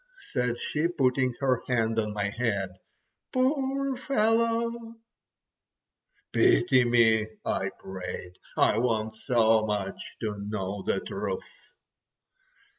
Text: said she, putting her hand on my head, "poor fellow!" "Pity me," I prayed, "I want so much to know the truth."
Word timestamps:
said 0.31 0.57
she, 0.59 0.87
putting 0.87 1.31
her 1.39 1.61
hand 1.67 1.99
on 1.99 2.11
my 2.11 2.31
head, 2.31 2.71
"poor 3.31 3.95
fellow!" 3.95 4.95
"Pity 6.33 6.83
me," 6.85 7.27
I 7.45 7.69
prayed, 7.77 8.33
"I 8.57 8.79
want 8.79 9.13
so 9.13 9.63
much 9.67 10.01
to 10.21 10.37
know 10.39 10.81
the 10.81 11.01
truth." 11.01 11.43